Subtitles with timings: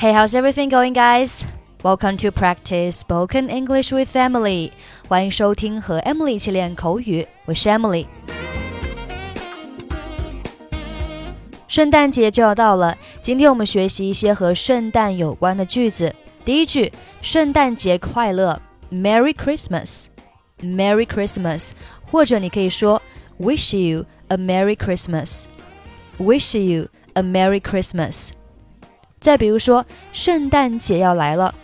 [0.00, 1.44] Hey, how's everything going, guys?
[1.82, 4.72] Welcome to practice spoken English with Emily.
[5.08, 8.06] 欢迎收听和 Emily 一起练口语，我是 Emily。
[11.68, 16.14] 圣诞节就要到了，今天我们学习一些和圣诞有关的句子。
[16.44, 16.92] 第一句，
[17.22, 18.60] 圣诞节快乐，
[18.90, 21.72] Merry Christmas，Merry Christmas，
[22.02, 23.02] 或者你可以说
[23.38, 28.30] Wish you a Merry Christmas，Wish you a Merry Christmas。
[29.20, 31.54] 再比如说，圣诞节要来了，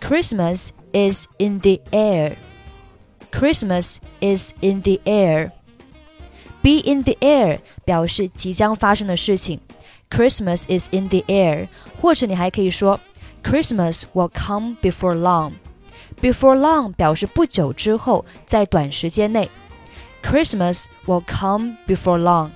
[0.00, 9.60] Christmas is in the air。Christmas is in the air。Be in the air 表示即将发生的事情，
[10.10, 11.68] Christmas is in the air，
[12.00, 12.98] 或者你还可以说
[13.42, 19.48] Christmas will come before long。Before long 表示不久之后，在短时间内。
[20.22, 22.50] Christmas will come before long。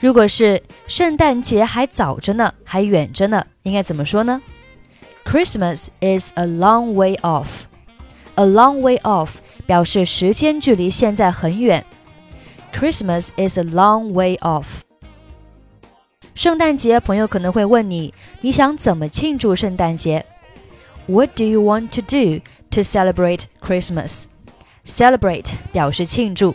[0.00, 4.42] 如果是圣诞节还早着呢，还远着呢，应该怎么说呢？
[5.24, 11.84] Christmas is a long way off。A long way off 表示时间距离现在很远。
[12.72, 14.80] Christmas is a long way off。
[16.34, 20.24] 圣诞节，朋友可能会问你，你想怎么庆祝圣诞节？
[21.06, 24.24] What do you want to do to celebrate Christmas?
[24.86, 26.54] Celebrate 表示庆祝。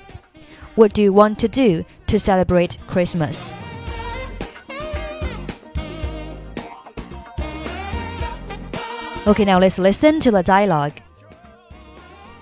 [0.76, 3.54] What do you want to do to celebrate Christmas?
[9.26, 10.94] Okay, now let's listen to the dialogue.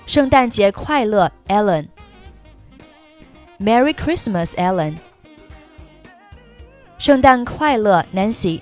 [0.05, 4.93] 圣诞节快乐，Ellen。Merry Christmas, Ellen。
[6.99, 8.61] 圣诞快乐，Nancy。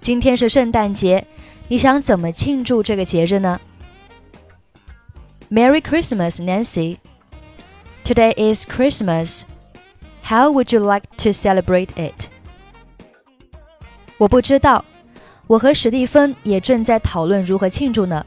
[0.00, 1.26] 今天是圣诞节，
[1.66, 3.60] 你想怎么庆祝这个节日呢？
[5.50, 6.98] Merry Christmas, Nancy.
[8.04, 9.42] Today is Christmas.
[10.23, 12.29] How would you like to celebrate it?
[14.17, 14.83] 我不知道，
[15.47, 18.25] 我和史蒂芬也正在讨论如何庆祝呢。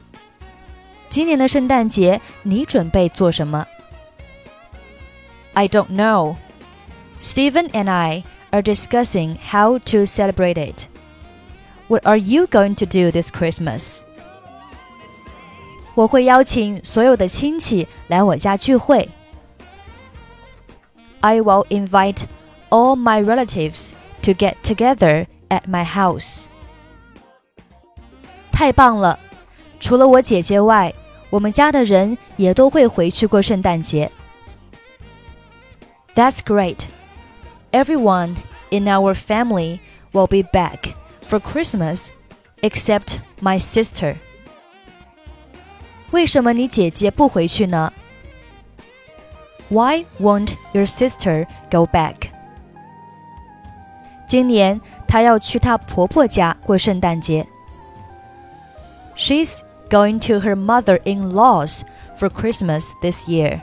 [1.09, 3.65] 今年的圣诞节你准备做什么
[5.53, 6.35] ？I don't know.
[7.19, 10.87] Steven and I are discussing how to celebrate it.
[11.87, 14.01] What are you going to do this Christmas?
[15.95, 19.09] 我会邀请所有的亲戚来我家聚会。
[21.20, 22.26] I will invite
[22.70, 23.92] all my relatives
[24.22, 26.46] to get together at my house.
[28.50, 29.18] 太棒了！
[29.80, 30.94] 除了我姐姐外，
[31.30, 34.10] 我们家的人也都会回去过圣诞节。
[36.14, 36.86] That's great.
[37.72, 38.36] Everyone
[38.70, 39.80] in our family
[40.12, 40.94] will be back
[41.26, 42.08] for Christmas
[42.60, 44.16] except my sister.
[46.10, 47.92] 为什么你姐姐不回去呢
[49.68, 52.30] ？Why won't your sister go back?
[54.26, 57.46] 今年她要去她婆婆家过圣诞节。
[59.16, 61.82] She's going to her mother-in-law's
[62.16, 63.60] for Christmas this year.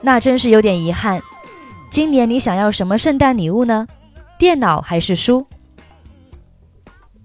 [0.00, 1.20] 那真是有点遗憾。
[1.90, 3.86] 今年你想要什么圣诞礼物呢？
[4.38, 5.46] 电脑还是书？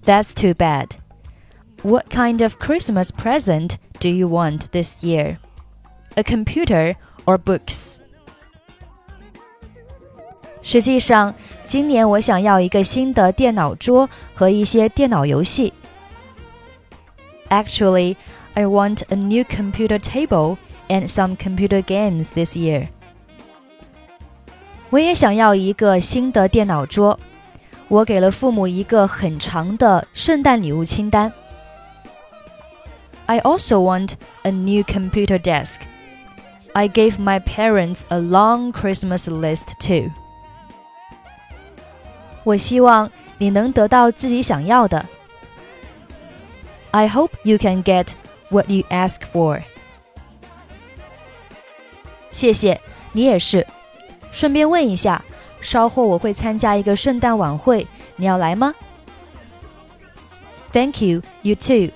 [0.04, 0.92] That's too bad.
[1.84, 5.38] What kind of Christmas present do you want this year?
[6.16, 6.96] A computer
[7.26, 7.98] or books?
[10.62, 11.34] 实际上，
[11.68, 15.74] 今年我想要一个新的电脑桌和一些电脑游戏。
[17.50, 18.16] Actually,
[18.54, 20.58] I want a new computer table
[20.90, 22.88] and some computer games this year.
[24.90, 27.20] 我也想要一个新的电脑桌。
[27.90, 31.32] 我给了父母一个很长的圣诞礼物清单。
[33.28, 34.14] I also want
[34.44, 35.80] a new computer desk.
[36.74, 40.12] I gave my parents a long Christmas list too.
[42.44, 45.06] 我希望你能得到自己想要的。
[46.92, 48.10] I hope you can get
[48.50, 49.62] what you ask for.
[52.32, 52.80] 谢谢，
[53.14, 53.66] 你也是。
[54.32, 55.24] 顺便问一下，
[55.62, 58.74] 稍后我会参加一个圣诞晚会，你要来吗？
[60.72, 61.90] Thank you, you too.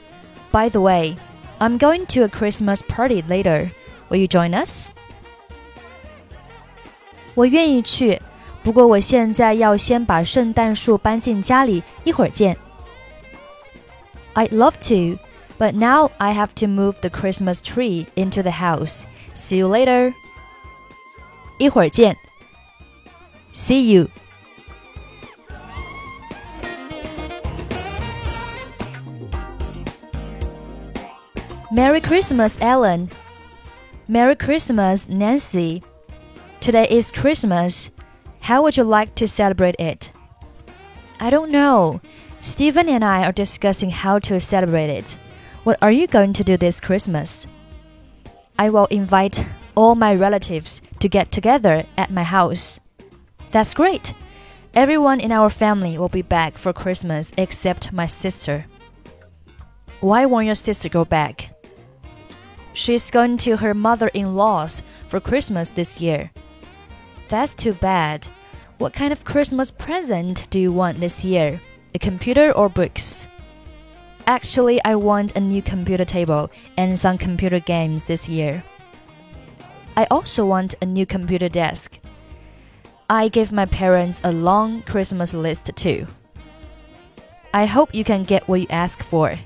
[0.51, 1.15] By the way,
[1.59, 3.69] I'm going to a Christmas party later.
[4.09, 4.89] Will you join us?
[7.33, 8.21] 我愿意去，
[8.61, 12.57] 不过我现在要先把圣诞树搬进家里，一会儿见。
[14.33, 15.17] I'd love to,
[15.57, 19.03] but now I have to move the Christmas tree into the house.
[19.37, 20.13] See you later.
[21.57, 22.17] 一会儿见。
[23.53, 24.09] See you.
[31.71, 33.09] Merry Christmas, Ellen.
[34.08, 35.82] Merry Christmas, Nancy.
[36.60, 37.90] Today is Christmas.
[38.38, 40.12] How would you like to celebrate it?
[41.18, 42.00] I don't know.
[42.38, 45.16] Steven and I are discussing how to celebrate it.
[45.64, 47.48] What are you going to do this Christmas?
[48.56, 49.44] I will invite
[49.74, 52.78] all my relatives to get together at my house.
[53.50, 54.14] That's great.
[54.72, 58.66] Everyone in our family will be back for Christmas except my sister.
[60.00, 61.55] Why won't your sister go back?
[62.76, 66.30] She's going to her mother in law's for Christmas this year.
[67.30, 68.28] That's too bad.
[68.76, 71.58] What kind of Christmas present do you want this year?
[71.94, 73.28] A computer or books?
[74.26, 78.62] Actually, I want a new computer table and some computer games this year.
[79.96, 81.98] I also want a new computer desk.
[83.08, 86.06] I gave my parents a long Christmas list too.
[87.54, 89.40] I hope you can get what you ask for.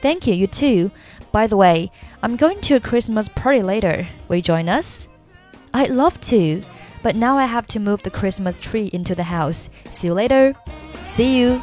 [0.00, 0.90] Thank you, you too.
[1.32, 1.90] By the way,
[2.22, 4.08] I'm going to a Christmas party later.
[4.28, 5.08] Will you join us?
[5.74, 6.62] I'd love to,
[7.02, 9.68] but now I have to move the Christmas tree into the house.
[9.90, 10.54] See you later.
[11.04, 11.62] See you.